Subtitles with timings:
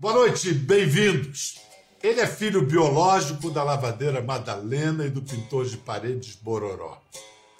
[0.00, 1.58] Boa noite, bem-vindos.
[2.00, 7.02] Ele é filho biológico da lavadeira Madalena e do pintor de paredes Bororó.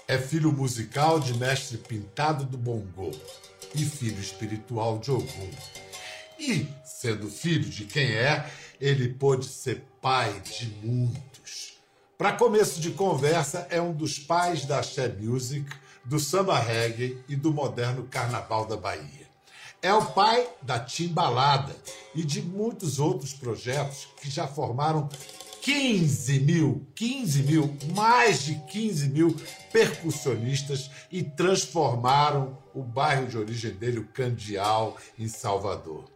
[0.06, 3.10] É filho musical de mestre pintado do Bongô
[3.74, 5.50] e filho espiritual de Ogum.
[6.38, 8.48] E, sendo filho de quem é,
[8.80, 11.76] ele pôde ser pai de muitos.
[12.16, 15.68] Para começo de conversa, é um dos pais da Axé Music,
[16.04, 19.27] do samba reggae e do moderno carnaval da Bahia.
[19.80, 21.74] É o pai da Timbalada
[22.12, 25.08] e de muitos outros projetos que já formaram
[25.62, 29.36] 15 mil, 15 mil, mais de 15 mil
[29.72, 36.10] percussionistas e transformaram o bairro de origem dele, o Candial, em Salvador.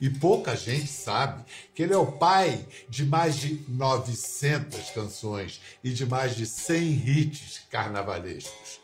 [0.00, 5.90] E pouca gente sabe que ele é o pai de mais de 900 canções e
[5.90, 8.80] de mais de 100 hits carnavalescos.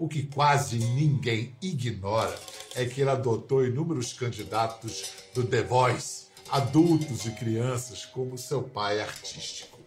[0.00, 2.34] O que quase ninguém ignora
[2.74, 8.98] é que ele adotou inúmeros candidatos do The Voice, adultos e crianças, como seu pai
[8.98, 9.78] artístico.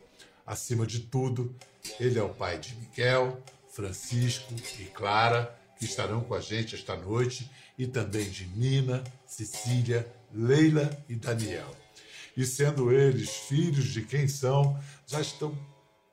[0.45, 1.55] Acima de tudo,
[1.99, 3.41] ele é o pai de Miguel,
[3.71, 10.07] Francisco e Clara, que estarão com a gente esta noite, e também de Nina, Cecília,
[10.31, 11.75] Leila e Daniel.
[12.37, 15.57] E sendo eles filhos de quem são, já estão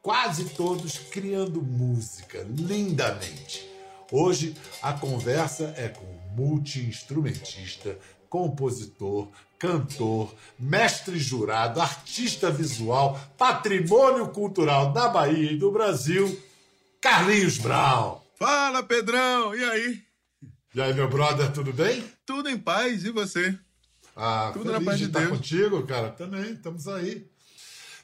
[0.00, 3.69] quase todos criando música lindamente.
[4.12, 7.96] Hoje a conversa é com um multi-instrumentista,
[8.28, 16.40] compositor, cantor, mestre jurado, artista visual, patrimônio cultural da Bahia e do Brasil,
[17.00, 18.20] Carlinhos Brown.
[18.34, 19.54] Fala, Pedrão!
[19.54, 20.02] E aí?
[20.74, 22.04] E aí, meu brother, tudo bem?
[22.26, 23.56] Tudo em paz, e você?
[24.16, 25.32] Ah, tudo na paz de, de estar Deus.
[25.32, 26.10] contigo, cara.
[26.10, 27.28] Também, estamos aí.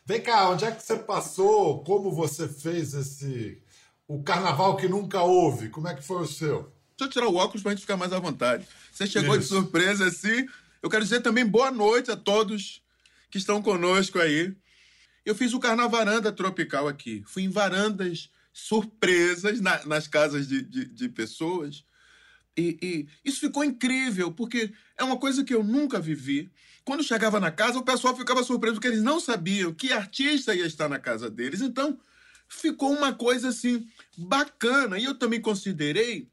[0.04, 1.82] Vem cá, onde é que você passou?
[1.82, 3.60] Como você fez esse
[4.08, 6.72] o carnaval que nunca houve, como é que foi o seu?
[6.96, 8.66] Deixa eu tirar o óculos para a gente ficar mais à vontade.
[8.92, 9.40] Você chegou Isso.
[9.40, 10.46] de surpresa assim.
[10.82, 12.82] Eu quero dizer também boa noite a todos
[13.30, 14.56] que estão conosco aí.
[15.24, 17.22] Eu fiz o Carnavaranda Tropical aqui.
[17.27, 21.84] Fui em varandas surpresas na, nas casas de, de, de pessoas.
[22.56, 26.50] E, e, isso ficou incrível, porque é uma coisa que eu nunca vivi.
[26.83, 30.64] Quando chegava na casa, o pessoal ficava surpreso, porque eles não sabiam que artista ia
[30.64, 31.61] estar na casa deles.
[31.61, 31.98] Então,
[32.48, 33.86] ficou uma coisa assim
[34.17, 34.98] bacana.
[34.98, 36.30] E eu também considerei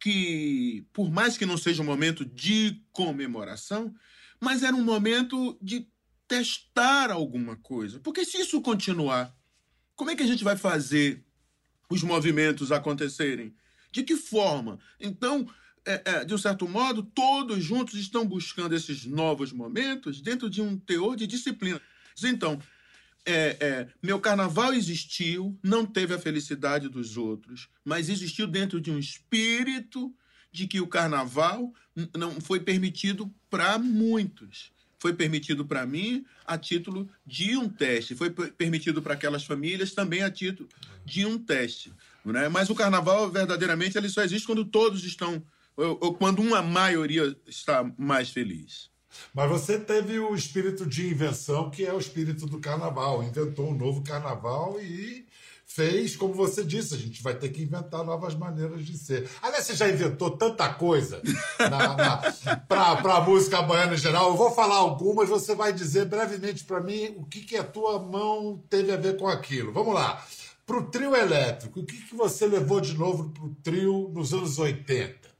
[0.00, 3.94] que, por mais que não seja um momento de comemoração,
[4.40, 5.86] mas era um momento de
[6.26, 8.00] testar alguma coisa.
[8.00, 9.32] Porque se isso continuar,
[9.94, 11.24] como é que a gente vai fazer
[11.88, 13.54] os movimentos acontecerem?
[13.92, 14.78] De que forma?
[14.98, 15.46] Então,
[15.84, 20.62] é, é, de um certo modo, todos juntos estão buscando esses novos momentos dentro de
[20.62, 21.80] um teor de disciplina.
[22.24, 22.58] Então,
[23.24, 28.90] é, é, meu carnaval existiu, não teve a felicidade dos outros, mas existiu dentro de
[28.90, 30.12] um espírito
[30.50, 31.72] de que o carnaval
[32.16, 34.70] não foi permitido para muitos.
[34.98, 40.22] Foi permitido para mim a título de um teste, foi permitido para aquelas famílias também
[40.22, 40.68] a título
[41.04, 41.92] de um teste.
[42.24, 42.48] Né?
[42.48, 45.42] Mas o carnaval, verdadeiramente, ele só existe quando todos estão,
[45.76, 48.91] ou, ou quando uma maioria está mais feliz.
[49.34, 53.22] Mas você teve o espírito de invenção, que é o espírito do carnaval.
[53.22, 55.26] Inventou um novo carnaval e
[55.74, 59.28] fez, como você disse, a gente vai ter que inventar novas maneiras de ser.
[59.40, 61.22] Aliás, você já inventou tanta coisa
[62.68, 64.28] para a música baiana em geral.
[64.28, 67.98] Eu vou falar algumas, você vai dizer brevemente para mim o que, que a tua
[67.98, 69.72] mão teve a ver com aquilo.
[69.72, 70.22] Vamos lá.
[70.66, 74.32] Para o trio elétrico, o que, que você levou de novo para o trio nos
[74.32, 75.31] anos 80?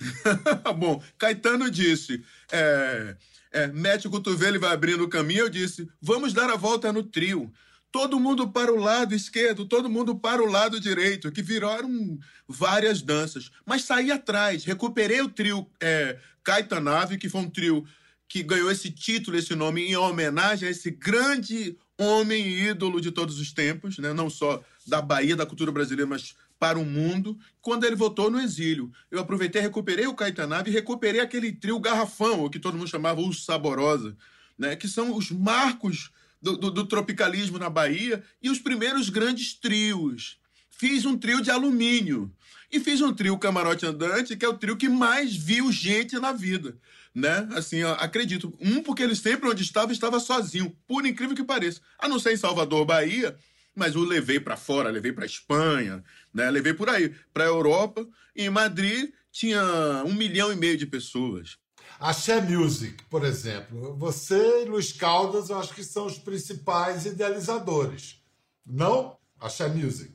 [0.78, 3.16] Bom, Caetano disse: é,
[3.52, 5.40] é, mete o cotovelo e vai abrindo o caminho.
[5.40, 7.52] Eu disse: vamos dar a volta no trio.
[7.92, 13.02] Todo mundo para o lado esquerdo, todo mundo para o lado direito, que viraram várias
[13.02, 13.50] danças.
[13.66, 17.84] Mas saí atrás, recuperei o trio é, Caetanave, que foi um trio
[18.28, 23.10] que ganhou esse título, esse nome, em homenagem a esse grande homem e ídolo de
[23.10, 24.12] todos os tempos, né?
[24.12, 28.38] não só da Bahia, da cultura brasileira, mas para o mundo quando ele voltou no
[28.38, 28.92] exílio.
[29.10, 33.32] Eu aproveitei, recuperei o Caetanave e recuperei aquele trio garrafão, que todo mundo chamava o
[33.32, 34.14] Saborosa,
[34.58, 34.76] né?
[34.76, 40.38] que são os marcos do, do, do tropicalismo na Bahia e os primeiros grandes trios.
[40.68, 42.30] Fiz um trio de alumínio
[42.70, 46.32] e fiz um trio Camarote Andante, que é o trio que mais viu gente na
[46.32, 46.76] vida.
[47.14, 47.48] Né?
[47.52, 48.54] Assim, acredito.
[48.60, 51.80] Um, porque ele sempre onde estava, estava sozinho, por incrível que pareça.
[51.98, 53.36] A não ser em Salvador, Bahia,
[53.74, 56.50] mas o levei para fora, levei para Espanha, né?
[56.50, 58.06] levei por aí, para a Europa.
[58.34, 59.62] E em Madrid tinha
[60.04, 61.56] um milhão e meio de pessoas.
[61.98, 67.04] A Share Music, por exemplo, você e Luiz Caldas, eu acho que são os principais
[67.04, 68.22] idealizadores.
[68.64, 69.18] Não?
[69.38, 70.12] A Share Music.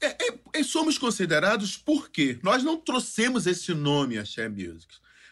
[0.00, 2.38] É, é, é, somos considerados por quê?
[2.42, 4.88] Nós não trouxemos esse nome a Share Music.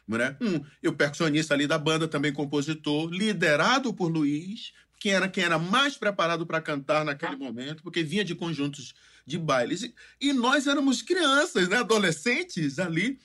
[0.06, 0.36] Né?
[0.40, 5.44] Um, e o percussionista ali da banda, também compositor, liderado por Luiz, quem era quem
[5.44, 8.94] era mais preparado para cantar naquele momento, porque vinha de conjuntos
[9.26, 9.82] de bailes.
[9.82, 13.18] E, e nós éramos crianças, né, adolescentes ali,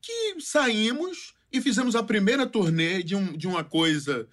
[0.00, 4.26] que saímos e fizemos a primeira turnê de, um, de uma coisa,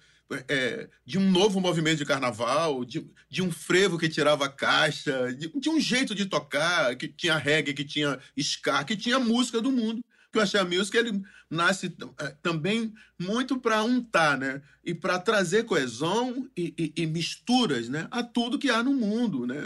[0.48, 5.48] é, de um novo movimento de carnaval, de, de um frevo que tirava caixa, de,
[5.48, 9.70] de, um jeito de tocar, que tinha reggae, que tinha ska, que tinha música do
[9.70, 10.02] mundo.
[10.32, 14.62] Que o Axé Music ele nasce é, também muito para untar, né?
[14.84, 18.06] E para trazer coesão e, e, e, misturas, né?
[18.10, 19.56] A tudo que há no mundo, né?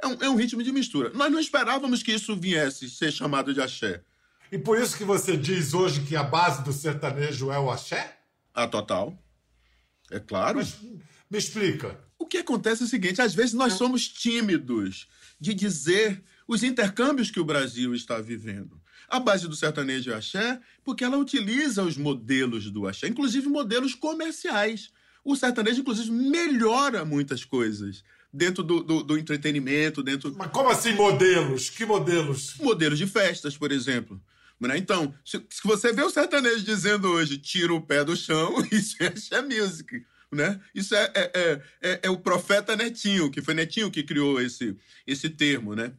[0.00, 1.10] É um, é um ritmo de mistura.
[1.10, 4.02] Nós não esperávamos que isso viesse ser chamado de axé.
[4.50, 8.18] E por isso que você diz hoje que a base do sertanejo é o axé?
[8.54, 9.18] A total.
[10.10, 10.58] É claro.
[10.58, 10.76] Mas
[11.30, 11.98] me explica.
[12.18, 15.08] O que acontece é o seguinte: às vezes nós somos tímidos
[15.38, 18.80] de dizer os intercâmbios que o Brasil está vivendo.
[19.08, 23.94] A base do sertanejo é axé porque ela utiliza os modelos do axé, inclusive modelos
[23.94, 24.90] comerciais.
[25.24, 30.34] O sertanejo, inclusive, melhora muitas coisas dentro do, do, do, entretenimento, dentro.
[30.36, 31.70] Mas como assim modelos?
[31.70, 32.54] Que modelos?
[32.58, 34.20] Modelos de festas, por exemplo.
[34.60, 34.76] Né?
[34.76, 39.06] Então, se, você vê o sertanejo dizendo hoje, tira o pé do chão, isso é
[39.06, 40.04] axé music.
[40.30, 40.60] Né?
[40.74, 44.76] Isso é, é, é, é, é o profeta Netinho, que foi Netinho que criou esse,
[45.06, 45.74] esse termo.
[45.74, 45.92] Né?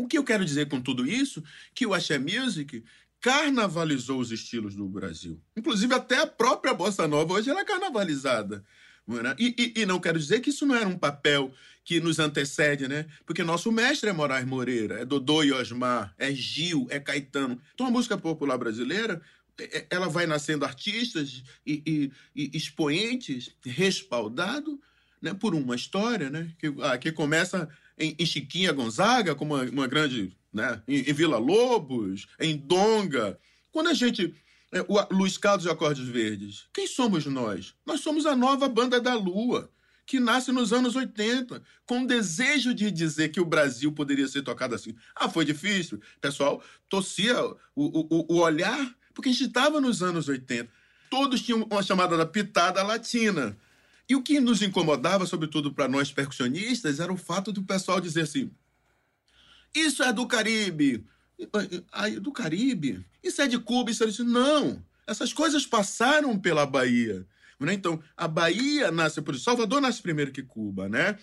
[0.00, 1.42] O que eu quero dizer com tudo isso?
[1.74, 2.82] Que o axé music
[3.20, 5.40] carnavalizou os estilos do Brasil.
[5.56, 8.64] Inclusive, até a própria bossa nova hoje ela é carnavalizada.
[9.06, 9.34] Né?
[9.38, 11.52] E, e, e, não quero dizer que isso não era um papel
[11.84, 13.06] que nos antecede, né?
[13.26, 17.60] Porque nosso mestre é Moraes Moreira, é Dodô e Osmar, é Gil, é Caetano.
[17.74, 19.20] Então a música popular brasileira
[19.58, 24.80] é, é, ela vai nascendo artistas e, e, e expoentes respaldado
[25.20, 27.68] né, por uma história né, que, ah, que começa
[28.00, 30.36] em, em, Chiquinha Gonzaga, como uma, uma grande.
[30.52, 33.38] Né, em, em Vila Lobos, em Donga.
[33.70, 34.34] Quando a gente
[34.72, 36.66] é, o Luiz Carlos e Acordes Verdes.
[36.72, 37.74] Quem somos nós?
[37.84, 39.70] Nós somos a nova banda da Lua,
[40.06, 44.42] que nasce nos anos 80, com o desejo de dizer que o Brasil poderia ser
[44.42, 44.94] tocado assim.
[45.14, 46.00] Ah, foi difícil.
[46.20, 50.70] Pessoal, torcia o, o, o olhar, porque a gente estava nos anos 80.
[51.10, 53.58] Todos tinham uma chamada da pitada latina.
[54.10, 58.22] E o que nos incomodava, sobretudo para nós percussionistas, era o fato do pessoal dizer
[58.22, 58.50] assim:
[59.74, 61.06] isso é do Caribe,
[61.92, 63.04] Aí, do Caribe?
[63.22, 63.90] Isso é de Cuba?
[63.90, 64.22] Isso é de...
[64.22, 64.84] Não!
[65.06, 67.26] Essas coisas passaram pela Bahia.
[67.58, 67.74] Né?
[67.74, 71.18] Então, a Bahia nasce por Salvador nasce primeiro que Cuba, né?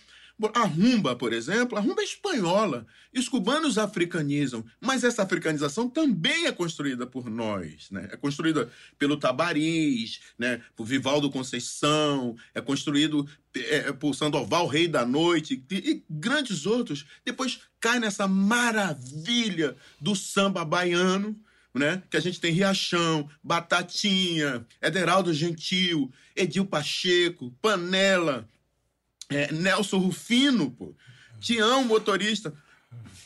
[0.53, 2.85] A rumba, por exemplo, a rumba é espanhola.
[3.11, 7.89] E os cubanos africanizam, mas essa africanização também é construída por nós.
[7.89, 8.07] Né?
[8.11, 8.69] É construída
[8.99, 10.61] pelo Tabariz, né?
[10.75, 17.05] por Vivaldo Conceição, é construído é, por Sandoval, Rei da Noite, e, e grandes outros.
[17.25, 21.35] Depois cai nessa maravilha do samba baiano,
[21.73, 22.01] né?
[22.09, 28.47] Que a gente tem Riachão, Batatinha, Ederaldo Gentil, Edil Pacheco, Panela,
[29.29, 30.93] é, Nelson Rufino, pô.
[31.39, 32.53] Tião, motorista.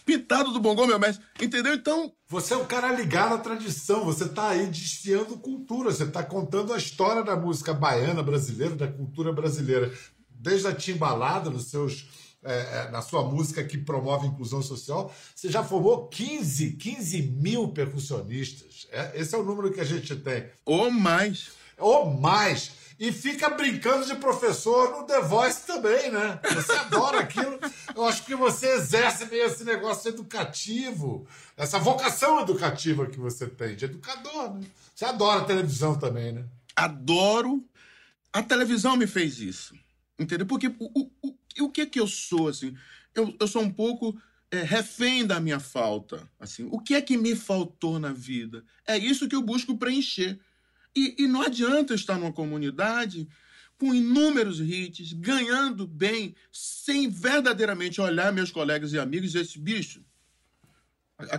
[0.06, 1.24] Pintado do Bongô, meu mestre.
[1.40, 1.74] Entendeu?
[1.74, 2.12] Então.
[2.28, 4.04] Você é um cara ligado à tradição.
[4.06, 5.92] Você tá aí desfiando cultura.
[5.92, 9.94] Você tá contando a história da música baiana brasileira, da cultura brasileira.
[10.30, 12.10] Desde a timbalada, nos seus.
[12.44, 17.68] É, é na sua música que promove inclusão social, você já formou 15, 15 mil
[17.68, 18.88] percussionistas.
[18.92, 20.50] É, esse é o número que a gente tem.
[20.66, 21.52] Ou mais.
[21.78, 26.40] Ou mais e fica brincando de professor no The Voice também, né?
[26.54, 27.60] Você adora aquilo.
[27.96, 31.28] Eu acho que você exerce meio esse negócio educativo,
[31.58, 34.62] essa vocação educativa que você tem, de educador, né?
[34.94, 36.46] Você adora televisão também, né?
[36.76, 37.66] Adoro.
[38.32, 39.74] A televisão me fez isso.
[40.20, 40.46] Entendeu?
[40.46, 42.78] Porque o, o, o, o que é que eu sou, assim?
[43.16, 44.16] Eu, eu sou um pouco
[44.52, 46.30] é, refém da minha falta.
[46.40, 48.64] Assim, o que é que me faltou na vida?
[48.86, 50.40] É isso que eu busco preencher.
[50.96, 53.28] E, e não adianta estar numa comunidade
[53.78, 60.04] com inúmeros hits, ganhando bem, sem verdadeiramente olhar meus colegas e amigos e dizer, bicho,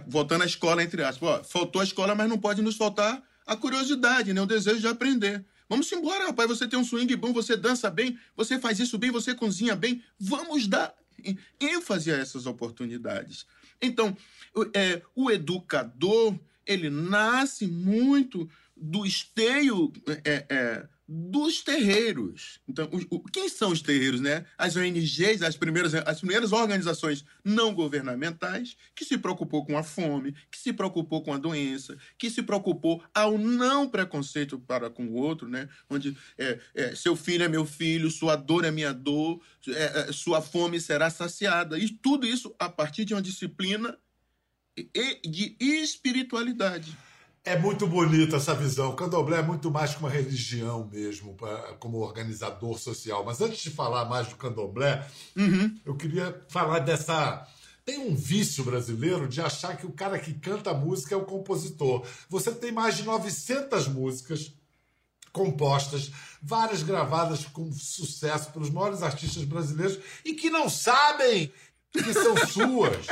[0.09, 3.56] voltando à escola, entre aspas, ó, faltou a escola, mas não pode nos faltar a
[3.56, 4.40] curiosidade, né?
[4.40, 5.44] o desejo de aprender.
[5.68, 9.11] Vamos embora, rapaz, você tem um swing bom, você dança bem, você faz isso bem,
[9.11, 10.02] você cozinha bem.
[10.18, 10.94] Vamos dar
[11.61, 13.47] ênfase a essas oportunidades.
[13.80, 14.16] Então,
[14.75, 18.49] é, o educador, ele nasce muito
[18.83, 19.93] do esteio
[20.25, 22.59] é, é, dos terreiros.
[22.67, 24.45] Então, o, quem são os terreiros, né?
[24.59, 30.35] As ONGs, as primeiras, as primeiras organizações não governamentais que se preocupou com a fome,
[30.51, 35.15] que se preocupou com a doença, que se preocupou ao não preconceito para com o
[35.15, 35.69] outro, né?
[35.89, 40.12] Onde é, é seu filho é meu filho, sua dor é minha dor, é, é,
[40.12, 41.79] sua fome será saciada.
[41.79, 43.97] E tudo isso a partir de uma disciplina
[45.25, 46.97] de espiritualidade.
[47.44, 48.90] É muito bonita essa visão.
[48.90, 51.37] O candomblé é muito mais que uma religião mesmo,
[51.80, 53.25] como organizador social.
[53.25, 55.04] Mas antes de falar mais do candomblé,
[55.37, 55.76] uhum.
[55.84, 57.46] eu queria falar dessa.
[57.84, 62.06] Tem um vício brasileiro de achar que o cara que canta música é o compositor.
[62.28, 64.52] Você tem mais de 900 músicas
[65.32, 71.52] compostas, várias gravadas com sucesso pelos maiores artistas brasileiros e que não sabem
[71.92, 73.06] que são suas.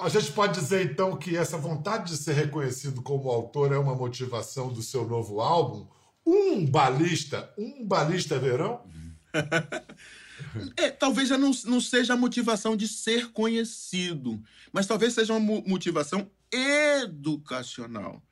[0.00, 3.94] A gente pode dizer então que essa vontade de ser reconhecido como autor é uma
[3.94, 5.86] motivação do seu novo álbum?
[6.24, 8.82] Um balista, um balista verão?
[10.76, 15.62] É, talvez já não, não seja a motivação de ser conhecido, mas talvez seja uma
[15.66, 18.22] motivação educacional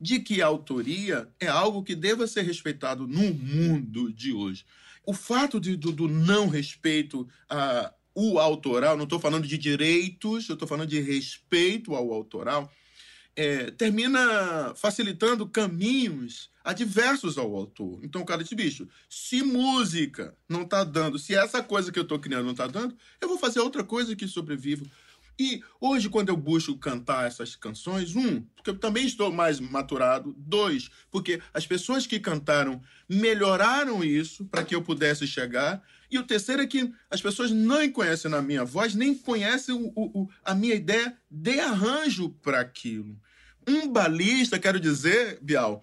[0.00, 4.64] de que a autoria é algo que deva ser respeitado no mundo de hoje.
[5.04, 7.28] O fato de, do, do não respeito
[8.16, 12.72] o autoral, não estou falando de direitos, eu estou falando de respeito ao autoral,
[13.36, 18.00] é, termina facilitando caminhos adversos ao autor.
[18.02, 22.18] Então cara diz, bicho, se música não está dando, se essa coisa que eu estou
[22.18, 24.86] criando não está dando, eu vou fazer outra coisa que sobreviva.
[25.38, 30.34] E hoje, quando eu busco cantar essas canções, um, porque eu também estou mais maturado,
[30.38, 36.22] dois, porque as pessoas que cantaram melhoraram isso para que eu pudesse chegar, e o
[36.22, 40.54] terceiro é que as pessoas não conhecem a minha voz, nem conhecem o, o, a
[40.54, 43.20] minha ideia de arranjo para aquilo.
[43.68, 45.82] Um balista, quero dizer, Bial,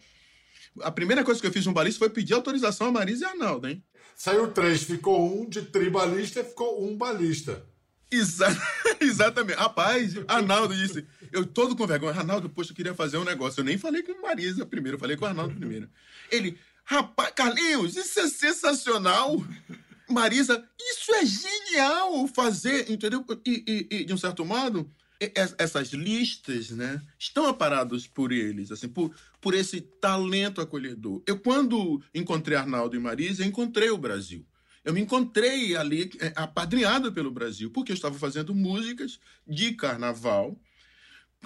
[0.82, 3.32] a primeira coisa que eu fiz um balista foi pedir autorização a Marisa e a
[3.32, 3.84] Arnaldo, hein?
[4.16, 7.64] Saiu três, ficou um de tribalista ficou um balista.
[8.13, 8.48] Exa
[9.01, 9.58] exatamente.
[9.58, 11.05] Rapaz, Arnaldo disse.
[11.32, 12.13] Eu todo com vergonha.
[12.13, 13.62] Arnaldo, poxa, eu queria fazer um negócio.
[13.62, 15.89] Eu nem falei com Marisa primeiro, eu falei com o Arnaldo primeiro.
[16.32, 19.43] Ele, rapaz, Carlinhos, isso é sensacional.
[20.10, 23.25] Marisa, isso é genial fazer, entendeu?
[23.46, 24.89] E, e, e de um certo modo,
[25.58, 31.22] essas listas, né, estão aparadas por eles, assim, por, por esse talento acolhedor.
[31.25, 34.46] Eu, quando encontrei Arnaldo e Marisa, encontrei o Brasil.
[34.84, 40.60] Eu me encontrei ali é, apadrinhado pelo Brasil, porque eu estava fazendo músicas de carnaval,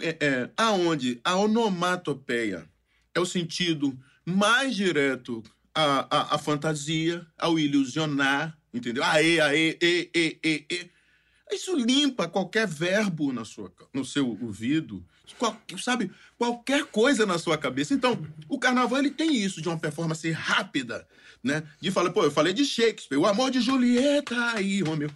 [0.02, 2.68] é, é, aonde a onomatopeia
[3.14, 9.04] é o sentido mais direto à, à, à fantasia, ao ilusionar, entendeu?
[9.04, 10.92] Aê, aê, e, e, e, e.
[11.52, 16.12] Isso limpa qualquer verbo na sua, no seu ouvido, qual, sabe?
[16.38, 17.94] Qualquer coisa na sua cabeça.
[17.94, 21.08] Então, o carnaval ele tem isso de uma performance rápida,
[21.44, 21.64] né?
[21.80, 25.10] De falar, pô, eu falei de Shakespeare, o amor de Julieta aí, Romeu.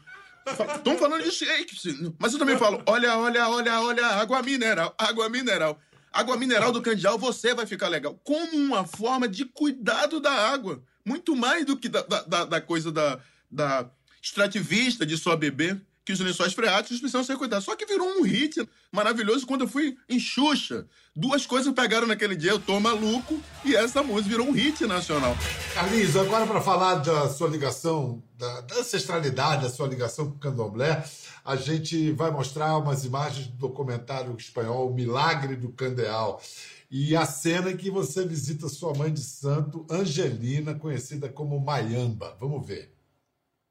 [0.75, 2.13] Estão falando de Shakespeare.
[2.19, 5.79] Mas eu também falo, olha, olha, olha, olha, água mineral, água mineral.
[6.13, 8.19] Água mineral do Candial, você vai ficar legal.
[8.23, 10.83] Como uma forma de cuidado da água.
[11.05, 13.89] Muito mais do que da, da, da coisa da, da
[14.21, 17.65] extrativista de só beber que os lençóis freáticos precisam ser cuidados.
[17.65, 20.85] Só que virou um hit maravilhoso quando eu fui em Xuxa.
[21.15, 25.35] Duas coisas pegaram naquele dia, eu tô maluco, e essa música virou um hit nacional.
[25.73, 30.39] Carlinhos, agora para falar da sua ligação, da, da, ancestralidade, da sua ligação com o
[30.39, 31.03] candomblé,
[31.43, 36.41] a gente vai mostrar umas imagens do documentário espanhol Milagre do Candeal.
[36.89, 42.35] E a cena em que você visita sua mãe de santo, Angelina, conhecida como Mayamba.
[42.39, 43.00] Vamos ver.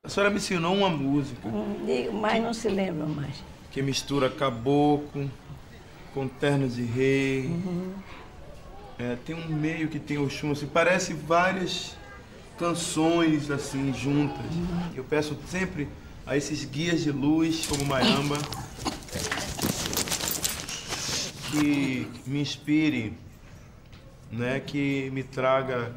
[0.03, 1.47] A senhora me ensinou uma música.
[1.47, 1.77] Hum,
[2.21, 3.45] mas não se lembra mais.
[3.71, 5.31] Que mistura caboclo
[6.15, 7.47] com terno de rei.
[7.47, 7.93] Uhum.
[8.99, 11.97] É, tem um meio que tem o chum, assim, parece várias
[12.59, 14.45] canções assim juntas.
[14.55, 14.91] Uhum.
[14.97, 15.87] Eu peço sempre
[16.27, 18.39] a esses guias de luz como Mayamba
[21.53, 23.13] que me inspire,
[24.33, 25.95] né, que me traga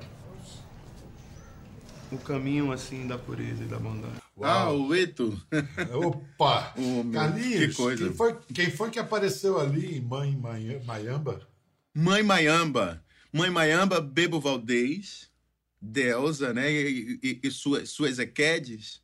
[2.16, 4.16] o caminho assim da pureza e da bondade.
[4.42, 5.40] Ah, o Eto!
[5.94, 6.74] Opa!
[6.78, 8.06] oh, Carlinhos, que coisa.
[8.06, 10.36] Quem foi, quem foi que apareceu ali em Mãe
[10.86, 11.48] Maiamba?
[11.94, 13.04] Mãe Maiamba.
[13.32, 15.30] Mãe Maiamba, Bebo Valdez,
[15.82, 16.72] Delza, né?
[16.72, 19.02] E, e, e suas, suas Equedes.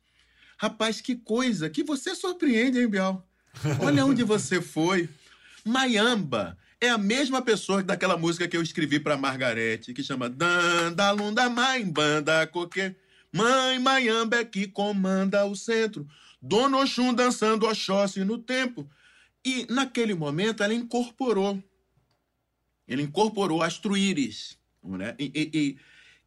[0.56, 1.70] Rapaz, que coisa!
[1.70, 3.26] Que você surpreende, hein, Bial?
[3.82, 5.08] Olha onde você foi.
[5.64, 11.10] Maiamba é a mesma pessoa daquela música que eu escrevi para Margarete, que chama Danda
[11.10, 12.94] Lunda Mãe Banda Coque.
[13.32, 16.08] Mãe Maiamba é que comanda o centro.
[16.40, 18.88] Dona Oxum dançando Oxóssi no tempo.
[19.44, 21.62] E naquele momento ela incorporou.
[22.88, 25.14] Ele incorporou as truíres, né?
[25.18, 25.78] E, e, e,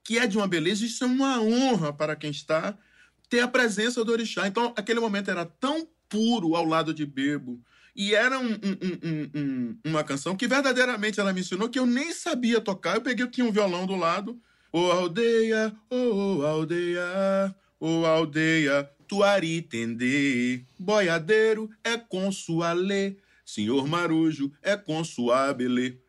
[0.03, 2.77] que é de uma beleza, isso é uma honra para quem está
[3.29, 4.47] ter a presença do orixá.
[4.47, 7.59] Então, aquele momento era tão puro ao lado de Bebo,
[7.95, 12.11] e era um, um, um, uma canção que verdadeiramente ela me ensinou que eu nem
[12.11, 12.95] sabia tocar.
[12.95, 14.39] Eu peguei, tinha um violão do lado.
[14.71, 20.65] Ô oh, aldeia, ô oh, aldeia, ô oh, aldeia, tuari tendê.
[20.79, 25.99] Boiadeiro é com sua lê, senhor marujo é com sua belê.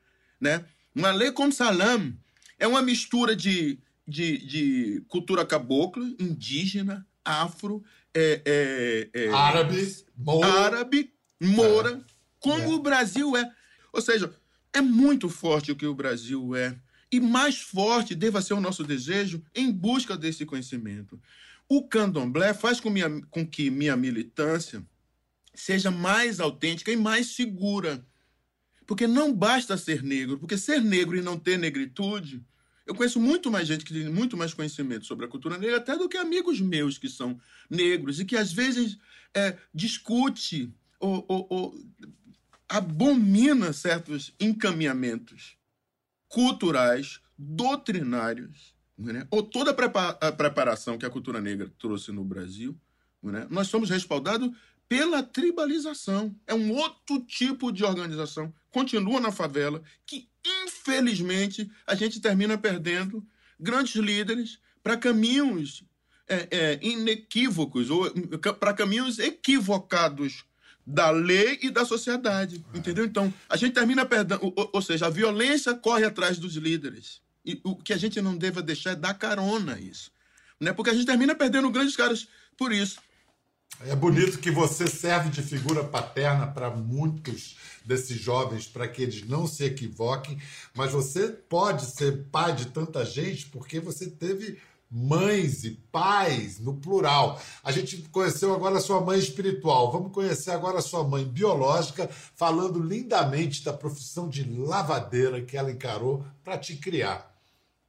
[0.40, 0.64] Né?
[0.94, 2.14] Malê com salam
[2.58, 7.82] é uma mistura de, de, de cultura cabocla, indígena, afro,
[8.14, 10.04] é, é, é, árabe,
[10.44, 11.13] árabe,
[11.44, 12.04] moura,
[12.40, 13.50] como o Brasil é.
[13.92, 14.34] Ou seja,
[14.72, 16.76] é muito forte o que o Brasil é.
[17.10, 21.20] E mais forte deva ser o nosso desejo em busca desse conhecimento.
[21.68, 24.84] O candomblé faz com, minha, com que minha militância
[25.54, 28.04] seja mais autêntica e mais segura.
[28.86, 32.44] Porque não basta ser negro, porque ser negro e não ter negritude.
[32.86, 35.96] Eu conheço muito mais gente que tem muito mais conhecimento sobre a cultura negra, até
[35.96, 38.98] do que amigos meus que são negros e que às vezes
[39.32, 40.70] é, discute
[41.04, 41.84] ou, ou, ou
[42.66, 45.56] abomina certos encaminhamentos
[46.28, 49.26] culturais, doutrinários, né?
[49.30, 49.76] ou toda
[50.20, 52.74] a preparação que a cultura negra trouxe no Brasil.
[53.22, 53.46] Né?
[53.50, 54.50] Nós somos respaldados
[54.88, 56.34] pela tribalização.
[56.46, 58.52] É um outro tipo de organização.
[58.70, 60.28] Continua na favela, que
[60.64, 63.24] infelizmente a gente termina perdendo
[63.60, 65.84] grandes líderes para caminhos
[66.26, 68.10] é, é, inequívocos ou
[68.58, 70.44] para caminhos equivocados
[70.86, 73.04] da lei e da sociedade, entendeu?
[73.04, 77.60] Então a gente termina perdendo, ou, ou seja, a violência corre atrás dos líderes e
[77.64, 80.10] o que a gente não deve deixar é dar carona a isso,
[80.60, 80.72] né?
[80.72, 82.98] Porque a gente termina perdendo grandes caras por isso.
[83.80, 89.26] É bonito que você serve de figura paterna para muitos desses jovens, para que eles
[89.26, 90.40] não se equivoquem,
[90.74, 94.58] mas você pode ser pai de tanta gente porque você teve
[94.94, 97.40] mães e pais no plural.
[97.64, 99.90] A gente conheceu agora a sua mãe espiritual.
[99.90, 105.72] Vamos conhecer agora a sua mãe biológica, falando lindamente da profissão de lavadeira que ela
[105.72, 107.34] encarou para te criar.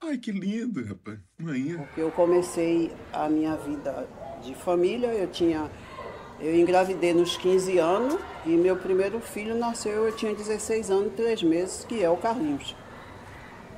[0.01, 1.19] Ai, que lindo, rapaz.
[1.37, 1.87] Mãe.
[1.95, 4.07] Eu comecei a minha vida
[4.41, 5.69] de família, eu tinha
[6.39, 11.15] eu engravidei nos 15 anos e meu primeiro filho nasceu, eu tinha 16 anos e
[11.15, 12.75] 3 meses, que é o Carlinhos.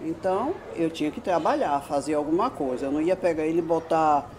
[0.02, 2.86] Então, eu tinha que trabalhar, fazer alguma coisa.
[2.86, 4.30] Eu não ia pegar ele e botar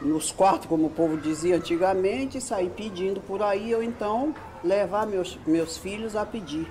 [0.00, 4.34] nos quartos, como o povo dizia antigamente, sair pedindo por aí, ou então
[4.64, 6.66] levar meus, meus filhos a pedir.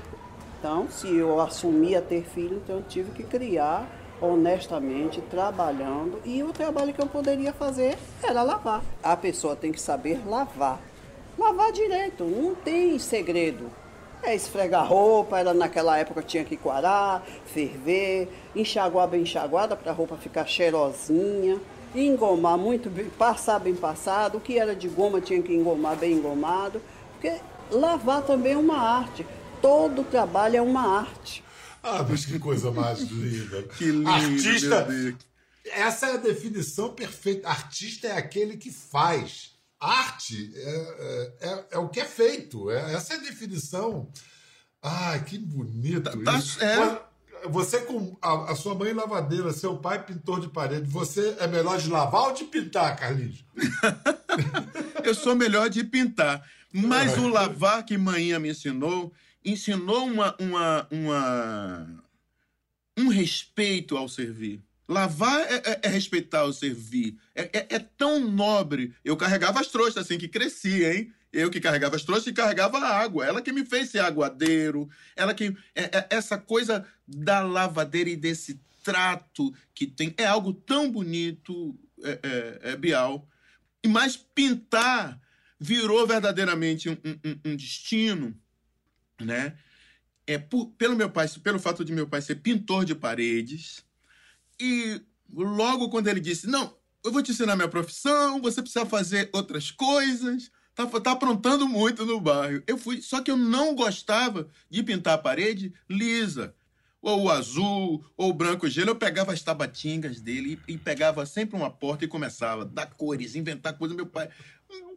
[0.60, 3.88] Então, se eu assumia ter filho, então eu tive que criar
[4.22, 8.84] honestamente, trabalhando, e o trabalho que eu poderia fazer era lavar.
[9.02, 10.80] A pessoa tem que saber lavar.
[11.38, 13.72] Lavar direito, não tem segredo.
[14.22, 19.96] É esfregar roupa, era naquela época tinha que coarar, ferver, enxaguar bem enxaguada para a
[19.96, 21.60] roupa ficar cheirosinha,
[21.96, 26.14] engomar muito bem, passar bem passado, o que era de goma tinha que engomar bem
[26.14, 26.82] engomado,
[27.14, 27.40] porque
[27.72, 29.26] lavar também é uma arte.
[29.62, 31.44] Todo trabalho é uma arte.
[31.82, 33.64] Ah, mas que coisa mais linda.
[33.78, 34.10] que lindo.
[34.10, 34.88] Artista.
[35.66, 37.48] Essa é a definição perfeita.
[37.48, 39.49] Artista é aquele que faz.
[39.80, 40.70] Arte é,
[41.40, 42.70] é, é, é o que é feito.
[42.70, 44.12] É, essa é a definição.
[44.82, 46.04] Ah, que bonito.
[46.24, 47.10] Tá, tá, é.
[47.50, 51.78] Você com a, a, sua mãe lavadeira, seu pai pintor de parede, você é melhor
[51.78, 53.46] de lavar ou de pintar, Carlinhos?
[55.04, 56.46] Eu sou melhor de pintar.
[56.72, 59.14] Mas o lavar que manhã me ensinou
[59.44, 62.04] ensinou uma, uma, uma,
[62.98, 64.62] um respeito ao servir.
[64.90, 67.16] Lavar é, é, é respeitar o servir.
[67.36, 68.94] É, é, é, tão nobre.
[69.06, 71.14] Eu carregava as trouxas assim, que crescia, hein?
[71.32, 73.26] Eu que carregava as trouxas e carregava a água.
[73.26, 74.90] Ela que me fez ser aguadeiro.
[75.16, 75.56] Ela que.
[75.76, 80.14] É, é, essa coisa da lavadeira e desse trato que tem.
[80.18, 83.28] É algo tão bonito, é, Bial.
[83.86, 85.22] Mas pintar
[85.60, 88.36] virou verdadeiramente um, um, um destino
[89.20, 89.58] né?
[90.26, 93.84] É, por, pelo meu pai, pelo fato de meu pai ser pintor de paredes,
[94.60, 99.30] e logo quando ele disse, não, eu vou te ensinar minha profissão, você precisa fazer
[99.34, 102.64] outras coisas, tá, tá aprontando muito no bairro.
[102.68, 106.56] Eu fui, só que eu não gostava de pintar a parede lisa,
[107.02, 111.26] ou o azul, ou o branco gelo, eu pegava as tabatingas dele e, e pegava
[111.26, 113.96] sempre uma porta e começava a dar cores, inventar coisas.
[113.96, 114.30] Meu pai,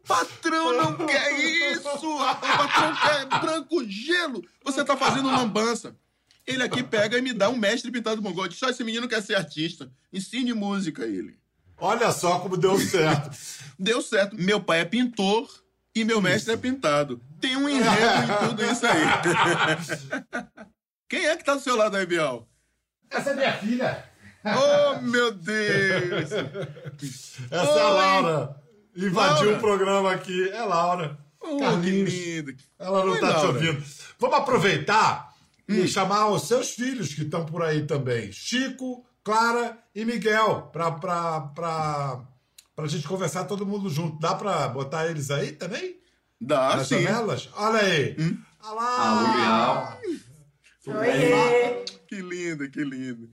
[0.06, 1.32] patrão não quer
[1.72, 1.88] isso!
[1.88, 4.44] O patrão quer branco gelo!
[4.64, 5.96] Você tá fazendo lambança.
[6.46, 8.48] Ele aqui pega e me dá um mestre pintado de mongol.
[8.48, 9.90] Diz, só esse menino quer ser artista.
[10.12, 11.38] Ensine música a ele.
[11.78, 13.36] Olha só como deu certo.
[13.78, 14.36] deu certo.
[14.36, 15.48] Meu pai é pintor
[15.94, 17.20] e meu mestre é pintado.
[17.40, 19.02] Tem um enredo em tudo isso aí.
[21.08, 22.48] Quem é que tá do seu lado aí, Bial?
[23.10, 24.04] Essa é minha filha.
[24.44, 26.32] Oh, meu Deus!
[27.50, 27.78] Essa Oi.
[27.78, 28.62] é a Laura.
[28.96, 29.56] Invadiu Laura.
[29.56, 30.48] o programa aqui.
[30.50, 31.18] É Laura.
[31.40, 32.12] Oh, Carlinhos.
[32.78, 33.40] Ela não Oi, tá Laura.
[33.40, 33.84] te ouvindo.
[34.18, 35.31] Vamos aproveitar.
[35.72, 38.30] E chamar os seus filhos que estão por aí também.
[38.32, 40.70] Chico, Clara e Miguel.
[40.72, 40.90] Pra,
[42.74, 44.18] pra gente conversar todo mundo junto.
[44.18, 45.96] Dá pra botar eles aí também?
[46.40, 47.02] Dá, Nas sim.
[47.02, 47.48] janelas?
[47.54, 48.16] Olha aí.
[48.18, 48.38] Hum.
[48.64, 49.98] Olha lá.
[50.86, 51.84] Alô, Oi.
[52.10, 53.30] lindo, que lindo.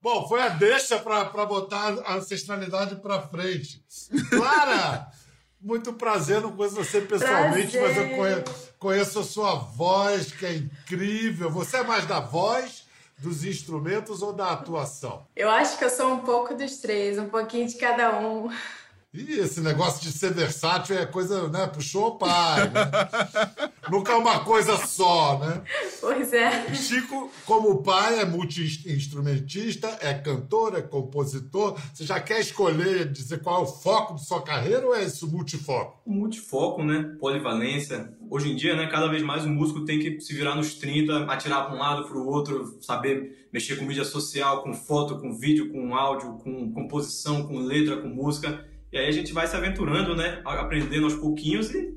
[0.00, 3.84] Bom, foi a deixa para botar a ancestralidade para frente.
[4.30, 5.08] Clara,
[5.60, 7.96] muito prazer, não conheço você pessoalmente, prazer.
[7.96, 11.48] mas eu conheço, conheço a sua voz, que é incrível.
[11.50, 12.84] Você é mais da voz,
[13.16, 15.24] dos instrumentos ou da atuação?
[15.36, 18.50] Eu acho que eu sou um pouco dos três, um pouquinho de cada um.
[19.14, 21.66] E esse negócio de ser versátil é coisa, né?
[21.66, 22.70] Puxou o pai.
[22.70, 22.90] Né?
[23.90, 25.62] Nunca é uma coisa só, né?
[26.00, 26.74] Pois é.
[26.74, 31.78] Chico, como pai, é multi-instrumentista, é cantor, é compositor.
[31.92, 35.26] Você já quer escolher, dizer qual é o foco de sua carreira ou é esse
[35.26, 36.00] multifoco?
[36.06, 37.14] Multifoco, né?
[37.20, 38.14] Polivalência.
[38.30, 41.24] Hoje em dia, né, cada vez mais o músico tem que se virar nos 30,
[41.24, 45.36] atirar para um lado, para o outro, saber mexer com mídia social, com foto, com
[45.36, 48.71] vídeo, com áudio, com composição, com letra, com música.
[48.92, 50.42] E aí a gente vai se aventurando, né?
[50.44, 51.94] Aprendendo aos pouquinhos e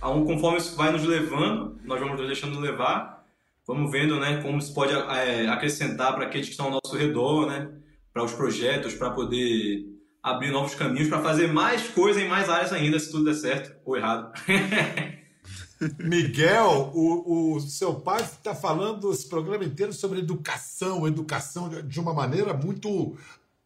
[0.00, 3.24] conforme isso vai nos levando, nós vamos nos deixando levar,
[3.66, 4.40] vamos vendo, né?
[4.42, 7.70] Como isso pode é, acrescentar para aqueles que estão ao nosso redor, né?
[8.12, 9.84] Para os projetos, para poder
[10.22, 13.76] abrir novos caminhos, para fazer mais coisa em mais áreas ainda, se tudo der certo
[13.84, 14.32] ou errado.
[15.98, 22.12] Miguel, o, o, seu pai está falando esse programa inteiro sobre educação, educação de uma
[22.12, 23.16] maneira muito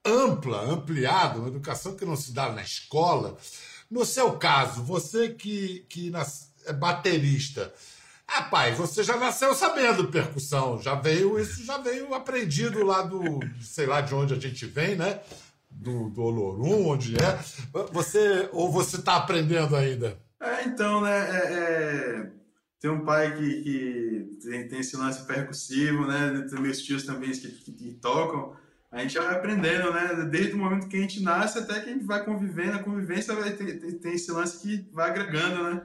[0.05, 3.37] ampla, ampliada, uma educação que não se dá na escola.
[3.91, 7.73] No seu caso, você que, que nas, é baterista,
[8.27, 13.87] rapaz, você já nasceu sabendo percussão, já veio, isso já veio aprendido lá do, sei
[13.87, 15.21] lá de onde a gente vem, né?
[15.71, 17.39] Do, do Olorum, onde é.
[17.93, 20.17] Você, ou você está aprendendo ainda?
[20.41, 21.31] É, então, né?
[21.31, 22.31] É, é,
[22.79, 26.47] tem um pai que, que tem, tem, esse lance percussivo, né?
[26.49, 28.55] Tem meus tios também que, que, que tocam
[28.95, 30.25] a gente vai aprendendo, né?
[30.31, 33.35] Desde o momento que a gente nasce até que a gente vai convivendo, a convivência
[33.35, 35.83] vai ter, tem esse lance que vai agregando, né?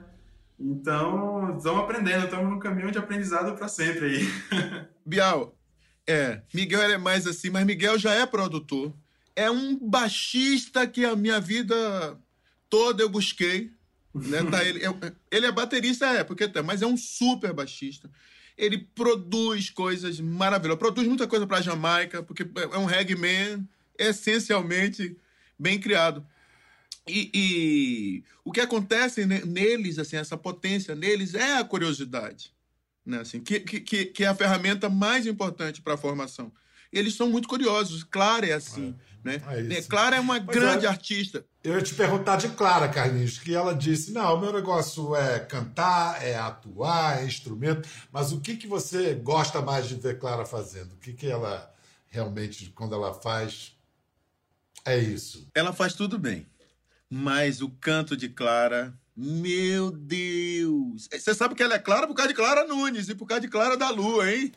[0.58, 4.28] Então, estamos aprendendo, estamos num caminho de aprendizado para sempre aí.
[5.04, 5.58] Bial,
[6.06, 8.94] é, Miguel é mais assim, mas Miguel já é produtor.
[9.34, 12.16] É um baixista que a minha vida
[12.68, 13.72] toda eu busquei.
[14.14, 14.44] Né?
[14.44, 14.80] Tá, ele,
[15.30, 18.08] ele é baterista, é, porque mas é um super baixista
[18.60, 20.78] ele produz coisas maravilhosas.
[20.78, 23.66] Produz muita coisa para Jamaica, porque é um reggae man
[23.98, 25.16] essencialmente
[25.58, 26.24] bem criado.
[27.08, 32.52] E, e, o que acontece neles, assim, essa potência neles é a curiosidade,
[33.04, 33.20] né?
[33.20, 36.52] assim, que, que, que é a ferramenta mais importante para a formação.
[36.92, 38.04] Eles são muito curiosos.
[38.04, 38.94] Clara é assim.
[39.06, 39.10] É.
[39.22, 39.42] Né?
[39.70, 40.88] É Clara é uma pois grande é.
[40.88, 41.44] artista.
[41.62, 45.38] Eu ia te perguntar de Clara, Carlinhos, que ela disse: não, o meu negócio é
[45.40, 50.46] cantar, é atuar, é instrumento, mas o que, que você gosta mais de ver Clara
[50.46, 50.92] fazendo?
[50.94, 51.70] O que, que ela
[52.08, 53.76] realmente, quando ela faz,
[54.86, 55.48] é isso?
[55.54, 56.46] Ela faz tudo bem,
[57.08, 58.98] mas o canto de Clara.
[59.22, 61.06] Meu Deus!
[61.12, 63.48] Você sabe que ela é Clara por causa de Clara Nunes e por causa de
[63.48, 64.50] Clara da Lua, hein?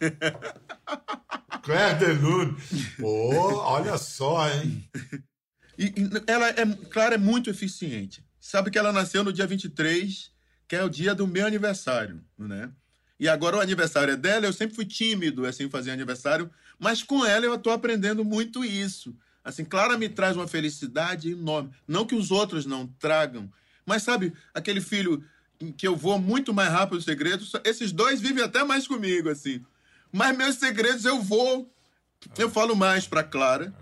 [1.62, 2.56] Claire de Lune.
[2.98, 4.90] Pô, olha só, hein?
[5.78, 8.24] E, e, ela é, Clara é muito eficiente.
[8.40, 10.32] Sabe que ela nasceu no dia 23,
[10.66, 12.72] que é o dia do meu aniversário, né?
[13.20, 16.50] E agora o aniversário é dela, eu sempre fui tímido, assim, fazer aniversário,
[16.80, 19.14] mas com ela eu estou aprendendo muito isso.
[19.44, 21.72] Assim, Clara me traz uma felicidade enorme.
[21.86, 23.52] Não que os outros não tragam,
[23.86, 25.24] mas sabe, aquele filho
[25.78, 29.64] que eu vou muito mais rápido no segredo, esses dois vivem até mais comigo, assim.
[30.12, 31.72] Mas meus segredos eu vou.
[32.38, 33.74] Eu falo mais para Clara.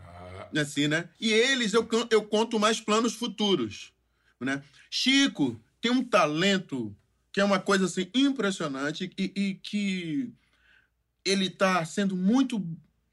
[0.56, 1.08] Assim, né?
[1.20, 3.94] E eles eu, eu conto mais planos futuros.
[4.40, 4.62] Né?
[4.90, 6.96] Chico tem um talento
[7.32, 10.34] que é uma coisa assim impressionante e, e que
[11.24, 12.62] ele está sendo muito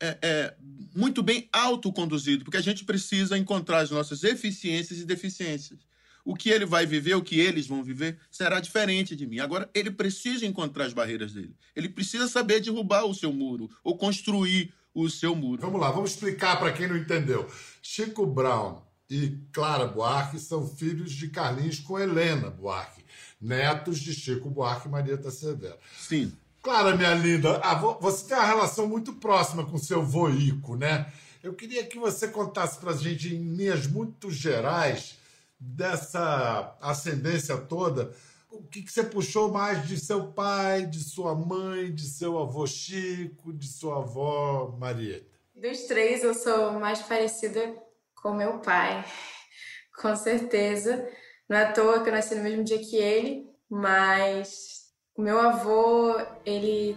[0.00, 0.54] é, é,
[0.94, 5.87] muito bem autoconduzido, porque a gente precisa encontrar as nossas eficiências e deficiências
[6.28, 9.38] o que ele vai viver, o que eles vão viver, será diferente de mim.
[9.38, 11.56] Agora, ele precisa encontrar as barreiras dele.
[11.74, 15.62] Ele precisa saber derrubar o seu muro ou construir o seu muro.
[15.62, 17.50] Vamos lá, vamos explicar para quem não entendeu.
[17.80, 23.02] Chico Brown e Clara Buarque são filhos de Carlinhos com Helena Buarque,
[23.40, 25.78] netos de Chico Buarque e Marieta Severo.
[25.98, 26.30] Sim.
[26.62, 27.58] Clara, minha linda,
[28.02, 31.10] você tem uma relação muito próxima com seu voico, né?
[31.42, 35.16] Eu queria que você contasse para a gente, em linhas muito gerais,
[35.58, 38.12] dessa ascendência toda,
[38.50, 42.66] o que, que, você puxou mais de seu pai, de sua mãe, de seu avô
[42.66, 45.38] Chico, de sua avó Marieta?
[45.54, 47.74] Dos três, eu sou mais parecida
[48.14, 49.04] com meu pai,
[50.00, 51.06] com certeza.
[51.48, 55.38] Não é à toa que eu nasci no mesmo dia que ele, mas o meu
[55.38, 56.96] avô, ele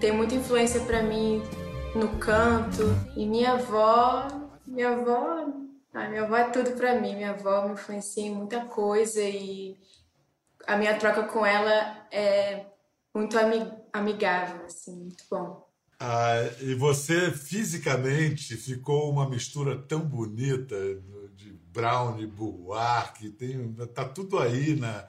[0.00, 1.42] tem muita influência para mim
[1.94, 2.82] no canto.
[3.16, 4.28] E minha avó,
[4.66, 5.65] minha avó
[6.08, 7.14] minha avó é tudo para mim.
[7.14, 9.76] Minha avó me influencia em muita coisa e
[10.66, 12.66] a minha troca com ela é
[13.14, 13.36] muito
[13.92, 15.66] amigável, assim, muito bom.
[15.98, 20.76] Ah, e você fisicamente ficou uma mistura tão bonita
[21.34, 25.08] de Brown e Buarque, tem, tá tudo aí na.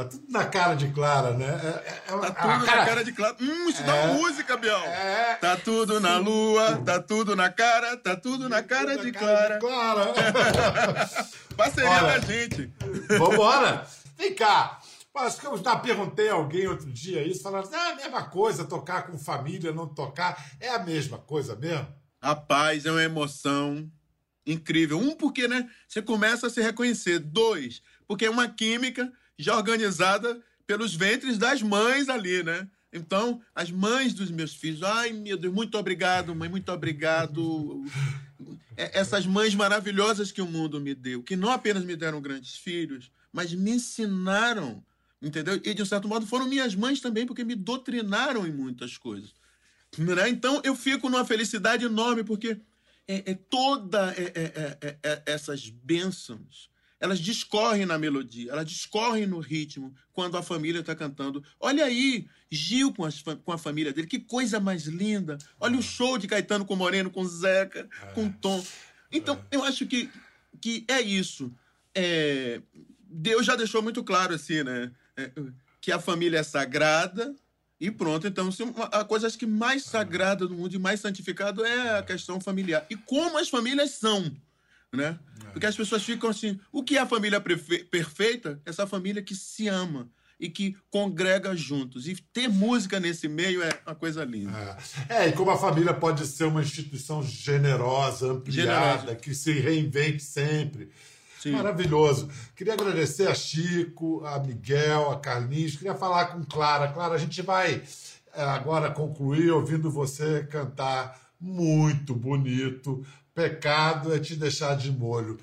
[0.00, 1.60] Tá tudo na cara de Clara, né?
[1.62, 2.58] É, é, é tá tudo cara...
[2.58, 3.36] na cara de Clara.
[3.38, 4.78] Hum, isso é, dá música, Biel.
[4.78, 9.12] É, tá tudo na lua, tá tudo na cara, tá tudo na cara, tudo de,
[9.12, 9.36] na Clara.
[9.36, 10.14] cara de Clara.
[11.54, 12.72] Parceria Olha, da gente.
[13.18, 13.86] Vambora!
[14.16, 14.80] Vem cá!
[15.16, 18.22] Acho que eu já perguntei a alguém outro dia isso, falando assim, ah, a mesma
[18.22, 20.42] coisa, tocar com família, não tocar.
[20.58, 21.86] É a mesma coisa mesmo?
[22.22, 23.90] Rapaz, é uma emoção
[24.46, 24.98] incrível.
[24.98, 27.18] Um, porque né, você começa a se reconhecer.
[27.18, 32.68] Dois, porque é uma química já organizada pelos ventres das mães ali, né?
[32.92, 37.84] Então, as mães dos meus filhos, ai meu Deus, muito obrigado, mãe, muito obrigado.
[38.76, 42.56] É, essas mães maravilhosas que o mundo me deu, que não apenas me deram grandes
[42.56, 44.82] filhos, mas me ensinaram
[45.22, 45.60] entendeu?
[45.62, 49.34] E de um certo modo foram minhas mães também, porque me doutrinaram em muitas coisas.
[49.98, 50.28] Né?
[50.28, 52.60] Então eu fico numa felicidade enorme, porque
[53.06, 56.70] é, é toda é, é, é, é, essas bênçãos,
[57.00, 61.42] elas discorrem na melodia, elas discorrem no ritmo, quando a família está cantando.
[61.58, 65.38] Olha aí, Gil com, as, com a família dele, que coisa mais linda.
[65.58, 68.62] Olha o show de Caetano com Moreno, com Zeca, com Tom.
[69.10, 70.10] Então, eu acho que,
[70.60, 71.50] que é isso.
[73.08, 74.92] Deus já deixou muito claro assim, né?
[75.16, 75.32] É,
[75.80, 77.34] que a família é sagrada
[77.80, 78.26] e pronto.
[78.26, 78.50] Então,
[78.92, 82.86] a coisa acho que mais sagrada do mundo e mais santificado é a questão familiar.
[82.90, 84.30] E como as famílias são,
[84.92, 85.18] né?
[85.52, 88.60] Porque as pessoas ficam assim, o que é a família perfeita?
[88.64, 92.08] Essa família que se ama e que congrega juntos.
[92.08, 94.78] E ter música nesse meio é uma coisa linda.
[95.08, 99.16] É, é e como a família pode ser uma instituição generosa, ampliada, generosa.
[99.16, 100.90] que se reinvente sempre.
[101.40, 101.52] Sim.
[101.52, 102.28] Maravilhoso.
[102.54, 105.76] Queria agradecer a Chico, a Miguel, a Carlinhos.
[105.76, 106.88] Queria falar com Clara.
[106.88, 107.82] Clara, a gente vai
[108.34, 113.04] eh, agora concluir ouvindo você cantar muito bonito.
[113.40, 115.38] Pecado é te deixar de molho.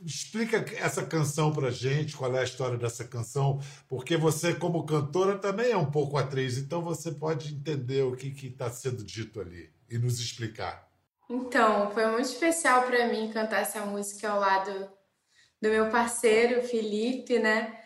[0.00, 5.36] Explica essa canção pra gente, qual é a história dessa canção, porque você, como cantora,
[5.36, 9.68] também é um pouco atriz, então você pode entender o que está sendo dito ali
[9.90, 10.88] e nos explicar.
[11.28, 14.88] Então, foi muito especial para mim cantar essa música ao lado
[15.60, 17.80] do meu parceiro Felipe, né?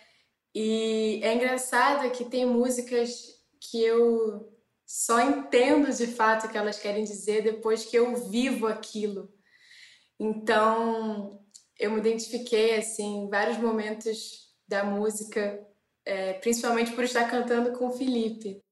[0.55, 3.11] E é engraçado que tem músicas
[3.59, 4.55] que eu
[4.87, 9.34] só entendo de fato o que elas querem dizer depois que eu vivo aquilo.
[10.25, 11.39] Então,
[11.79, 15.63] eu me identifiquei assim em vários momentos da música,
[16.03, 18.65] é, principalmente por estar cantando com o Felipe.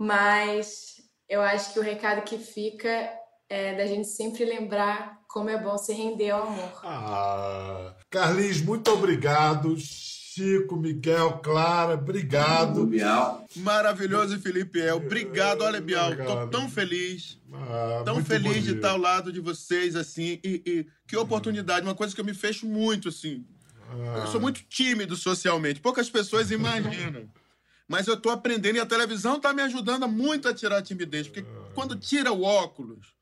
[0.00, 0.94] Mas
[1.28, 3.12] eu acho que o recado que fica
[3.48, 6.80] é da gente sempre lembrar como é bom se render ao amor.
[6.82, 9.76] Ah, Carlinhos, muito obrigado.
[10.36, 12.86] Chico, Miguel, Clara, obrigado.
[12.86, 13.46] Bial.
[13.56, 14.96] Maravilhoso, Felipe El.
[14.96, 17.40] Obrigado, olha, Bial, tô tão feliz.
[17.52, 18.64] Ah, tão feliz bonito.
[18.64, 20.38] de estar ao lado de vocês, assim.
[20.44, 23.46] E, e, que oportunidade, uma coisa que eu me fecho muito, assim.
[23.88, 24.20] Ah.
[24.20, 27.30] Eu sou muito tímido socialmente, poucas pessoas imaginam.
[27.88, 31.28] Mas eu estou aprendendo e a televisão está me ajudando muito a tirar a timidez.
[31.28, 33.15] Porque quando tira o óculos,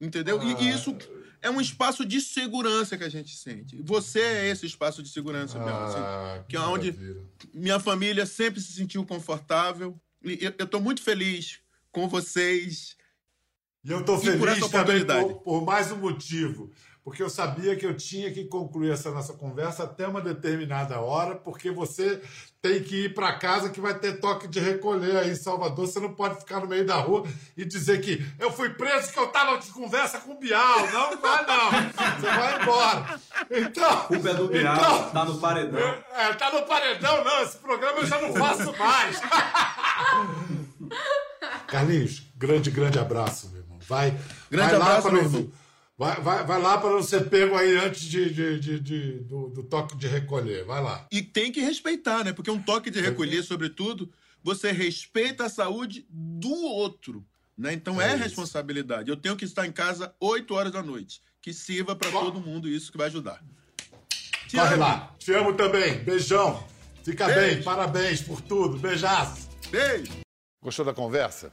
[0.00, 0.42] entendeu?
[0.42, 0.96] E, e isso
[1.42, 3.80] é um espaço de segurança que a gente sente.
[3.82, 6.94] Você é esse espaço de segurança, ah, assim, que, é onde
[7.54, 9.98] minha família sempre se sentiu confortável.
[10.22, 11.60] E eu estou muito feliz
[11.90, 12.96] com vocês.
[13.82, 16.70] E eu estou feliz também por, por mais um motivo
[17.04, 21.34] porque eu sabia que eu tinha que concluir essa nossa conversa até uma determinada hora,
[21.34, 22.20] porque você
[22.62, 25.86] tem que ir para casa que vai ter toque de recolher aí em Salvador.
[25.86, 29.18] Você não pode ficar no meio da rua e dizer que eu fui preso que
[29.18, 30.80] eu estava de conversa com o Bial.
[30.92, 31.70] Não vai, não.
[31.70, 33.18] Você vai embora.
[33.50, 33.90] Então.
[33.90, 36.04] A culpa é do Bial, então, tá no paredão.
[36.14, 37.42] É, tá no paredão, não.
[37.42, 39.18] Esse programa eu já não faço mais.
[41.66, 43.78] Carlinhos, grande, grande abraço, meu irmão.
[43.88, 44.10] Vai,
[44.50, 45.50] grande vai abraço, meu irmão.
[46.00, 49.50] Vai, vai, vai lá para não ser pego aí antes de, de, de, de do,
[49.50, 50.64] do, toque de recolher.
[50.64, 51.06] Vai lá.
[51.12, 52.32] E tem que respeitar, né?
[52.32, 54.10] Porque um toque de recolher, sobretudo,
[54.42, 57.22] você respeita a saúde do outro.
[57.54, 57.74] Né?
[57.74, 59.10] Então é, é responsabilidade.
[59.10, 61.20] Eu tenho que estar em casa 8 horas da noite.
[61.42, 63.44] Que sirva para todo mundo isso que vai ajudar.
[64.48, 64.80] Te Corre amo.
[64.80, 65.14] lá.
[65.18, 66.02] Te amo também.
[66.02, 66.66] Beijão.
[67.04, 67.56] Fica Beijo.
[67.56, 67.62] bem.
[67.62, 68.78] Parabéns por tudo.
[68.78, 69.50] Beijaço.
[69.70, 70.12] Beijo.
[70.62, 71.52] Gostou da conversa?